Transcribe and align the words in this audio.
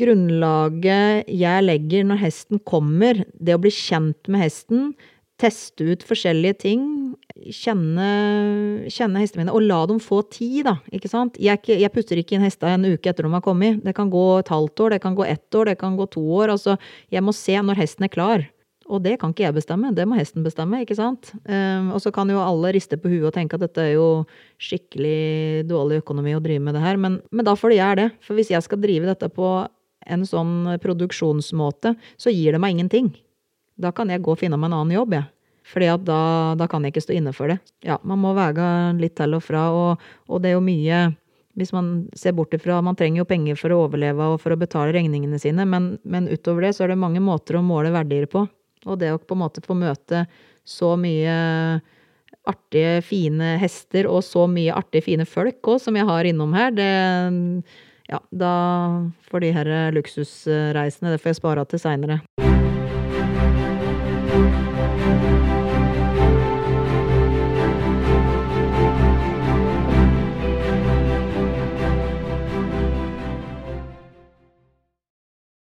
grunnlaget 0.00 1.30
jeg 1.30 1.64
legger 1.66 2.06
når 2.08 2.22
hesten 2.24 2.62
kommer, 2.66 3.24
det 3.34 3.56
å 3.56 3.62
bli 3.62 3.72
kjent 3.74 4.30
med 4.30 4.44
hesten, 4.44 4.94
teste 5.40 5.86
ut 5.88 6.04
forskjellige 6.06 6.58
ting, 6.62 6.84
kjenne, 7.50 8.08
kjenne 8.92 9.22
hestene 9.22 9.42
mine, 9.42 9.54
og 9.54 9.66
la 9.66 9.80
dem 9.90 9.98
få 10.02 10.20
tid, 10.30 10.62
da. 10.68 10.76
Ikke 10.94 11.10
sant? 11.10 11.38
Jeg, 11.42 11.60
jeg 11.66 11.92
putter 11.94 12.20
ikke 12.20 12.38
inn 12.38 12.46
hesta 12.46 12.70
en 12.70 12.86
uke 12.86 13.10
etter 13.10 13.26
de 13.26 13.34
har 13.34 13.44
kommet. 13.44 13.82
Det 13.84 13.96
kan 13.96 14.12
gå 14.12 14.24
et 14.38 14.52
halvt 14.52 14.84
år, 14.86 14.94
det 14.94 15.02
kan 15.04 15.18
gå 15.18 15.26
ett 15.26 15.58
år, 15.58 15.72
det 15.72 15.78
kan 15.80 15.98
gå 15.98 16.06
to 16.14 16.22
år. 16.38 16.54
Altså, 16.54 16.78
jeg 17.12 17.24
må 17.26 17.34
se 17.34 17.58
når 17.58 17.82
hesten 17.82 18.06
er 18.06 18.14
klar. 18.14 18.46
Og 18.84 19.00
det 19.00 19.16
kan 19.20 19.32
ikke 19.32 19.46
jeg 19.46 19.56
bestemme, 19.56 19.94
det 19.96 20.04
må 20.08 20.16
hesten 20.18 20.44
bestemme, 20.44 20.82
ikke 20.84 20.96
sant. 20.98 21.30
Um, 21.48 21.94
og 21.96 22.02
så 22.04 22.12
kan 22.12 22.28
jo 22.28 22.42
alle 22.42 22.74
riste 22.76 22.98
på 23.00 23.08
huet 23.08 23.30
og 23.30 23.34
tenke 23.36 23.56
at 23.56 23.64
dette 23.64 23.80
er 23.80 23.94
jo 23.94 24.08
skikkelig 24.60 25.64
dårlig 25.70 26.02
økonomi 26.02 26.34
å 26.36 26.42
drive 26.44 26.62
med 26.66 26.76
det 26.76 26.84
her, 26.84 27.00
men, 27.00 27.16
men 27.32 27.48
da 27.48 27.56
får 27.56 27.72
det 27.72 27.78
gjøre 27.80 27.98
det. 28.02 28.08
For 28.26 28.36
hvis 28.36 28.52
jeg 28.52 28.66
skal 28.66 28.82
drive 28.82 29.08
dette 29.08 29.30
på 29.32 29.54
en 30.06 30.24
sånn 30.28 30.74
produksjonsmåte, 30.82 31.94
så 32.20 32.32
gir 32.32 32.54
det 32.54 32.60
meg 32.62 32.76
ingenting. 32.76 33.12
Da 33.80 33.90
kan 33.94 34.12
jeg 34.12 34.22
gå 34.22 34.34
og 34.34 34.40
finne 34.40 34.58
meg 34.60 34.70
en 34.70 34.78
annen 34.80 34.96
jobb, 34.96 35.16
jeg. 35.18 35.30
Fordi 35.64 35.88
at 35.88 36.02
da, 36.04 36.20
da 36.60 36.68
kan 36.68 36.84
jeg 36.84 36.92
ikke 36.92 37.06
stå 37.06 37.14
inne 37.16 37.32
for 37.32 37.50
det. 37.50 37.58
Ja, 37.86 37.96
man 38.04 38.20
må 38.20 38.34
veie 38.36 38.70
litt 39.00 39.16
til 39.16 39.36
og 39.36 39.44
fra, 39.46 39.68
og, 39.72 40.08
og 40.28 40.42
det 40.44 40.52
er 40.52 40.58
jo 40.58 40.64
mye 40.64 41.04
hvis 41.54 41.70
man 41.70 42.08
ser 42.18 42.34
bort 42.34 42.54
ifra 42.56 42.80
Man 42.82 42.96
trenger 42.98 43.22
jo 43.22 43.28
penger 43.30 43.58
for 43.58 43.70
å 43.70 43.84
overleve 43.84 44.26
og 44.32 44.40
for 44.42 44.50
å 44.50 44.58
betale 44.58 44.90
regningene 44.96 45.38
sine, 45.38 45.62
men, 45.70 45.92
men 46.02 46.26
utover 46.26 46.66
det 46.66 46.74
så 46.74 46.84
er 46.84 46.92
det 46.92 47.00
mange 47.00 47.22
måter 47.22 47.58
å 47.58 47.62
måle 47.62 47.92
verdier 47.94 48.26
på. 48.30 48.42
Og 48.84 48.98
det 49.00 49.12
å 49.14 49.20
på 49.22 49.36
en 49.36 49.44
måte 49.44 49.62
få 49.64 49.76
møte 49.78 50.24
så 50.66 50.94
mye 50.98 51.36
artige, 52.44 52.98
fine 53.06 53.54
hester 53.62 54.08
og 54.10 54.24
så 54.26 54.44
mye 54.50 54.74
artige, 54.76 55.06
fine 55.06 55.26
folk 55.28 55.62
òg, 55.62 55.80
som 55.80 55.96
jeg 55.96 56.08
har 56.08 56.28
innom 56.28 56.52
her, 56.56 56.74
det 56.74 56.90
ja, 58.08 58.20
da 58.30 58.54
får 59.30 59.40
de 59.40 59.52
her 59.52 59.66
eh, 59.66 59.92
luksusreisene, 59.96 61.14
det 61.14 61.22
får 61.22 61.34
jeg 61.34 61.40
spare 61.42 61.64
til 61.64 61.82
seinere. 61.82 62.20